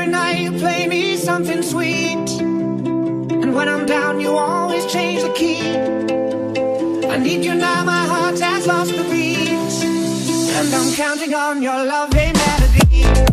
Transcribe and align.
Every 0.00 0.12
night 0.12 0.40
you 0.40 0.52
play 0.52 0.86
me 0.86 1.14
something 1.14 1.62
sweet. 1.62 2.30
And 2.40 3.54
when 3.54 3.68
I'm 3.68 3.84
down, 3.84 4.18
you 4.18 4.30
always 4.30 4.90
change 4.90 5.20
the 5.20 5.30
key. 5.34 5.76
I 7.06 7.18
need 7.18 7.44
you 7.44 7.54
now, 7.54 7.84
my 7.84 8.06
heart 8.06 8.40
has 8.40 8.66
lost 8.66 8.96
the 8.96 9.04
beat. 9.04 9.50
And 10.56 10.74
I'm 10.74 10.94
counting 10.94 11.34
on 11.34 11.60
your 11.60 11.84
loving 11.84 12.32
melody. 12.32 13.29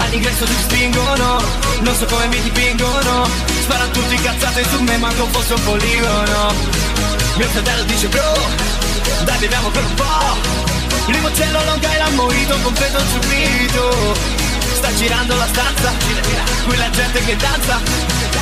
All'ingresso 0.00 0.44
ti 0.44 0.56
spingono. 0.62 1.42
Non 1.80 1.94
so 1.94 2.04
come 2.06 2.26
mi 2.26 2.40
dipingono. 2.42 3.28
Sparano 3.62 3.90
tutti 3.92 4.16
cazzate 4.16 4.64
su 4.64 4.82
me 4.82 4.96
manco 4.98 5.26
fosse 5.26 5.54
un 5.54 5.62
poligono. 5.62 6.90
Mio 7.36 7.48
fratello 7.48 7.84
dice 7.84 8.08
bro 8.08 8.34
Dai 9.24 9.38
beviamo 9.38 9.68
per 9.68 9.84
un 9.84 9.94
po' 9.94 11.10
Limoncello, 11.10 11.64
Long 11.64 11.82
Island, 11.82 12.14
mojito 12.14 12.58
Completo 12.62 12.98
subito 12.98 14.39
Sta 14.90 14.98
girando 14.98 15.36
la 15.36 15.46
stanza 15.46 15.92
Qui 16.64 16.76
la 16.76 16.90
gente 16.90 17.24
che 17.24 17.36
danza 17.36 17.80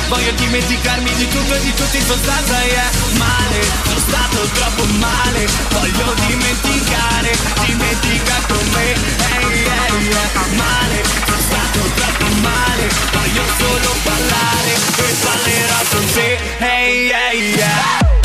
Voglio 0.07 0.31
dimenticarmi 0.31 1.13
di 1.13 1.27
tutto 1.27 1.53
e 1.53 1.59
di 1.59 1.73
tutti 1.75 1.97
in 1.97 2.05
sostanza 2.05 2.63
yeah. 2.63 2.89
Male, 3.17 3.61
sono 3.83 3.99
stato 3.99 4.49
troppo 4.53 4.83
male 4.97 5.45
Voglio 5.69 6.13
dimenticare, 6.25 7.37
dimentica 7.65 8.33
con 8.47 8.67
me 8.73 8.93
hey, 8.93 9.61
yeah, 9.61 9.93
yeah. 10.09 10.45
Male, 10.55 11.03
sono 11.25 11.41
stato 11.49 11.79
troppo 11.93 12.25
male 12.41 12.89
Voglio 13.11 13.43
solo 13.59 13.95
ballare 14.03 14.73
e 14.73 15.15
ballerò 15.21 15.79
con 15.91 16.05
te 16.13 16.39
hey, 16.57 17.05
yeah, 17.05 17.31
yeah. 17.31 18.18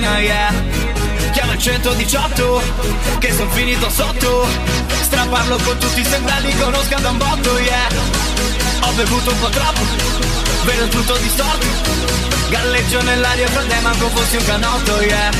Mattina, 0.00 0.18
yeah. 0.18 0.52
Chiama 1.32 1.52
il 1.52 1.58
118 1.58 2.62
Che 3.18 3.32
son 3.32 3.50
finito 3.50 3.88
sotto. 3.90 4.48
Straparlo 5.02 5.56
con 5.62 5.78
tutti 5.78 6.00
i 6.00 6.04
sendali 6.04 6.54
Conosca 6.56 6.98
da 6.98 7.10
un 7.10 7.18
botto, 7.18 7.58
yeah. 7.58 7.88
Ho 8.82 8.92
bevuto 8.92 9.30
un 9.30 9.38
po' 9.38 9.48
troppo 9.48 9.80
Vedo 10.64 10.88
tutto 10.88 11.16
distorto. 11.18 11.66
Galleggio 12.48 13.02
nell'aria 13.02 13.46
fra 13.48 13.62
te 13.62 13.80
manco 13.80 14.08
fossi 14.08 14.36
un 14.36 14.44
canotto, 14.44 15.00
yeah. 15.02 15.30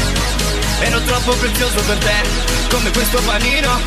Ero 0.81 1.01
troppo 1.03 1.33
prezioso 1.35 1.81
per 1.87 1.99
te 1.99 2.23
Come 2.71 2.91
questo 2.91 3.21
panino. 3.23 3.81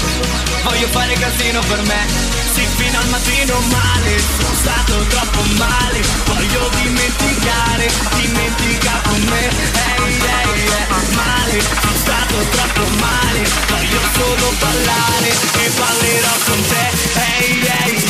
Voglio 0.63 0.87
fare 0.87 1.13
casino 1.13 1.59
per 1.61 1.81
me 1.83 2.41
sì, 2.53 2.61
fino 2.75 2.99
al 2.99 3.07
mattino 3.09 3.59
male, 3.61 4.19
sono 4.37 4.53
stato 4.61 4.93
troppo 5.09 5.41
male, 5.57 5.99
voglio 6.25 6.69
dimenticare, 6.83 7.91
dimentica 8.15 8.62
ballare 14.73 15.29
e 15.29 15.69
ballerò 15.77 16.35
con 16.45 16.61
te, 16.67 16.89
ehi, 17.39 17.67
ehi, 17.85 18.02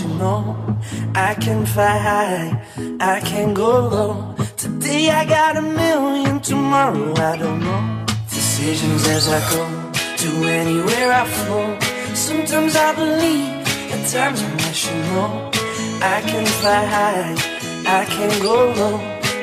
you 0.00 0.08
know? 0.08 0.56
I 1.14 1.34
can 1.34 1.64
fly 1.64 1.98
high, 1.98 2.62
I 3.00 3.20
can 3.20 3.54
go 3.54 3.88
low. 3.88 4.34
Today 4.56 5.10
I 5.10 5.24
got 5.24 5.56
a 5.56 5.62
million, 5.62 6.40
tomorrow 6.40 7.14
I 7.16 7.36
don't 7.36 7.60
know. 7.60 8.04
Decisions 8.28 9.06
as 9.06 9.28
I 9.28 9.40
go, 9.50 9.62
to 10.22 10.28
anywhere 10.48 11.12
I 11.12 11.24
flow. 11.26 11.78
Sometimes 12.14 12.76
I 12.76 12.94
believe, 12.94 13.48
at 13.94 14.02
times 14.08 14.42
I'm 14.42 14.56
you 14.86 14.96
know. 15.12 15.50
I 16.02 16.20
can 16.30 16.46
fly 16.60 16.84
high, 16.96 17.34
I 18.00 18.04
can 18.04 18.42
go 18.42 18.54
low. 18.80 18.98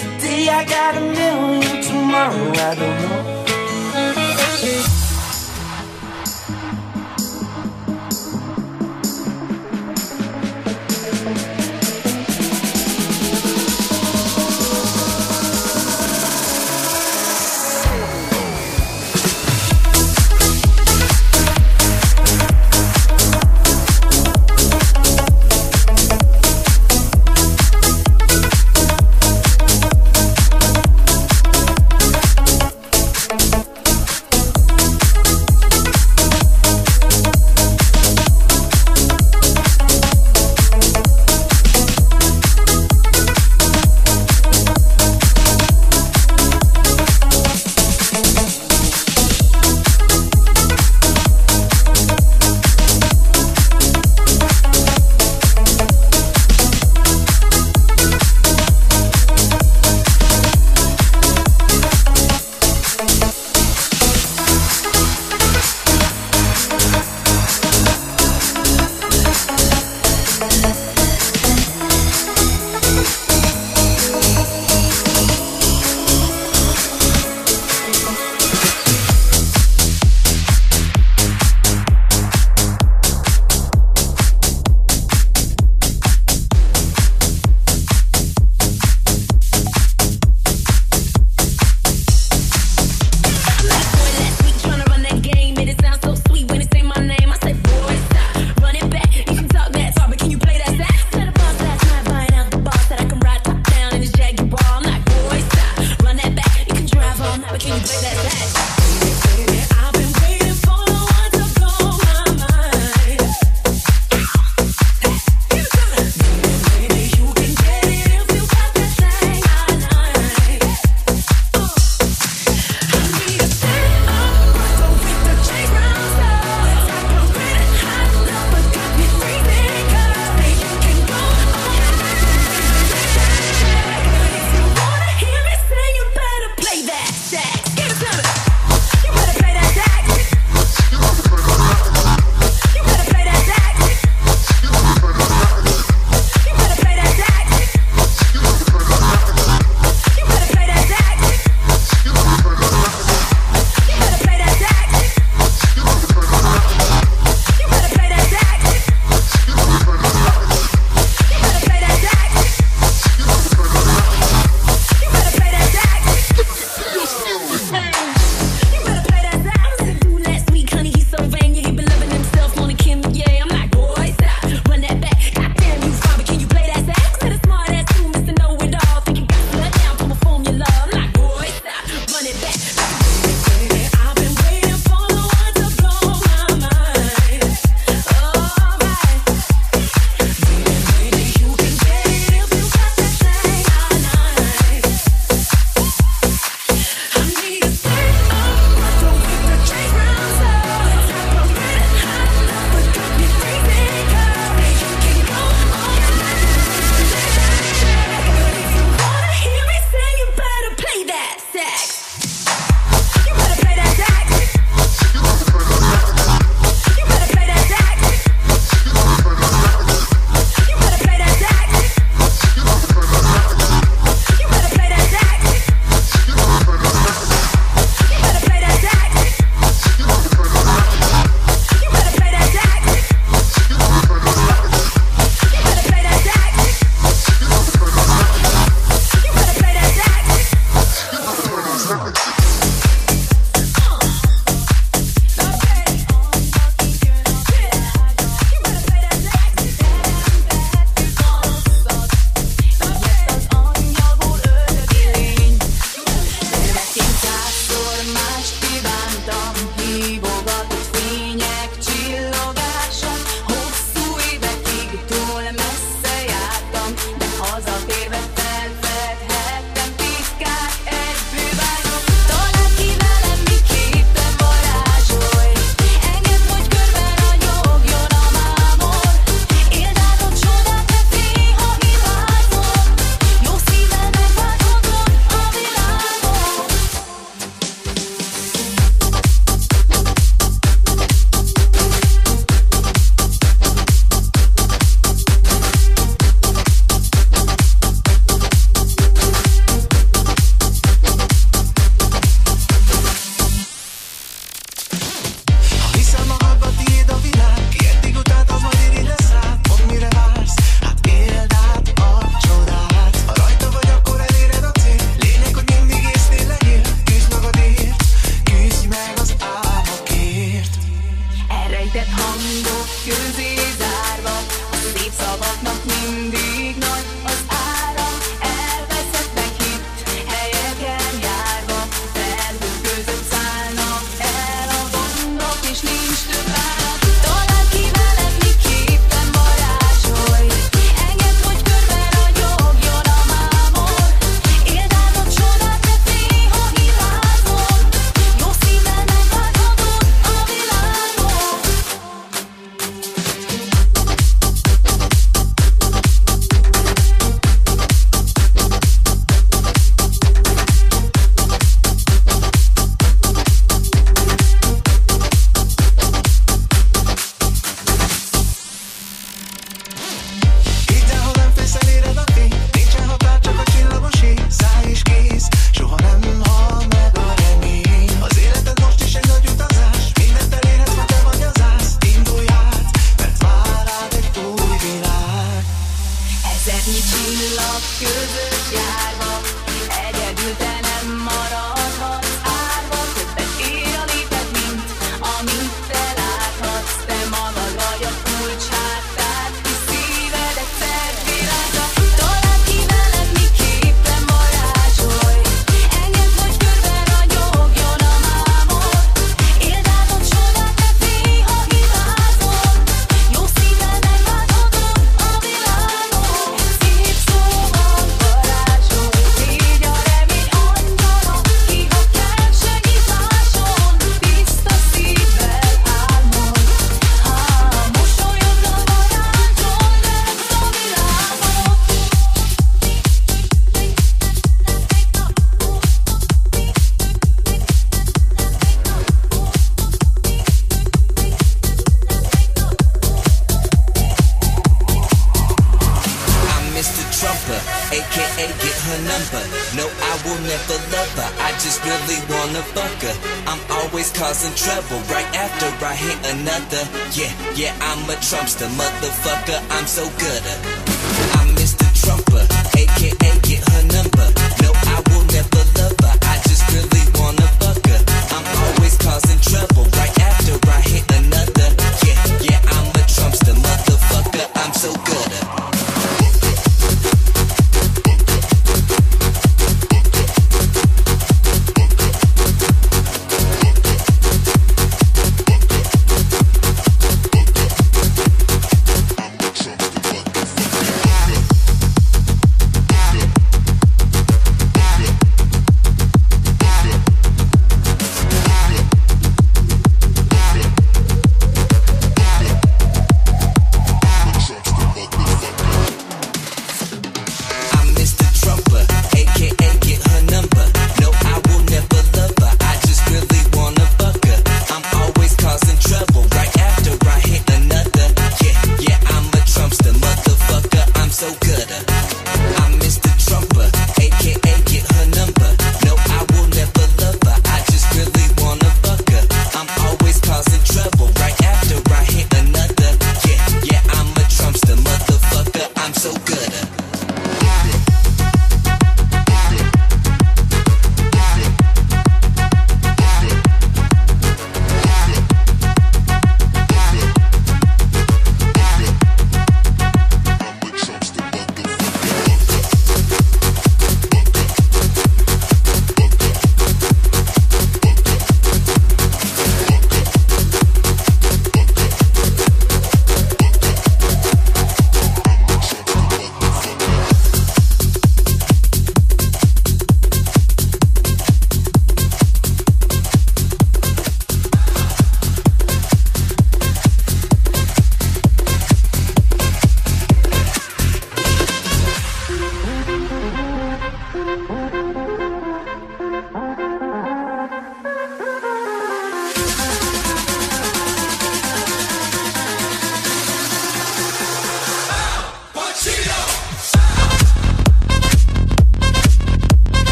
Today 0.00 0.48
I 0.48 0.64
got 0.64 0.96
a 0.96 1.00
million, 1.00 1.82
tomorrow 1.82 2.52
I 2.54 2.74
don't 2.74 2.98
know. 3.02 3.38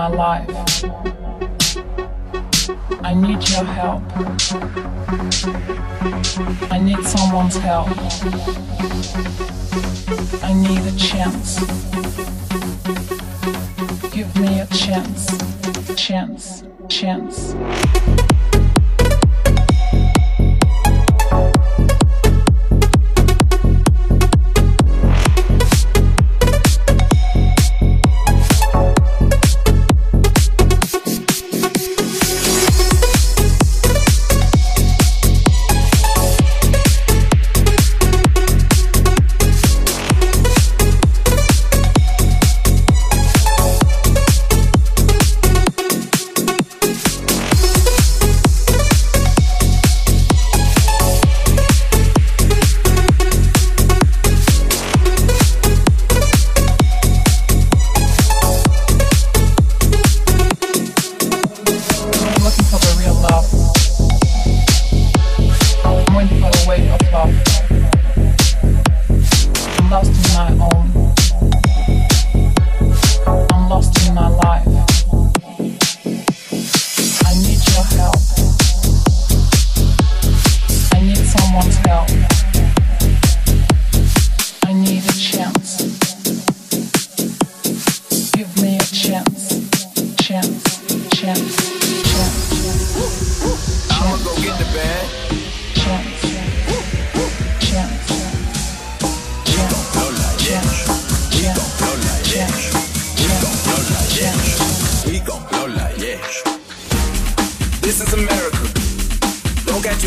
My 0.00 0.08
life. 0.08 0.84
I 3.02 3.12
need 3.12 3.46
your 3.50 3.64
help. 3.64 4.02
I 6.72 6.78
need 6.78 7.04
someone's 7.04 7.56
help. 7.56 7.88
I 10.42 10.54
need 10.54 10.84
a 10.86 10.96
chance. 10.96 11.60
Give 14.10 14.34
me 14.40 14.60
a 14.60 14.66
chance. 14.68 15.20
Chance. 15.96 16.64
Chance. 16.88 18.29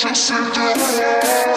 Don't 0.00 0.56
you? 0.56 1.47